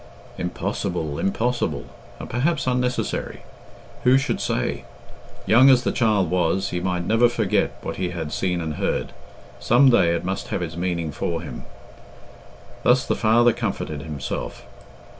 Impossible, 0.39 1.19
impossible! 1.19 1.85
And 2.19 2.27
perhaps 2.27 2.65
unnecessary. 2.65 3.43
Who 4.03 4.17
should 4.17 4.41
say? 4.41 4.83
Young 5.45 5.69
as 5.69 5.83
the 5.83 5.91
child 5.91 6.31
was, 6.31 6.69
he 6.71 6.79
might 6.79 7.05
never 7.05 7.29
forget 7.29 7.77
what 7.83 7.97
he 7.97 8.09
had 8.09 8.31
seen 8.31 8.61
and 8.61 8.77
heard. 8.77 9.13
Some 9.59 9.91
day 9.91 10.15
it 10.15 10.25
must 10.25 10.47
have 10.47 10.63
its 10.63 10.75
meaning 10.75 11.11
for 11.11 11.43
him. 11.43 11.65
Thus 12.81 13.05
the 13.05 13.15
father 13.15 13.53
comforted 13.53 14.01
himself. 14.01 14.65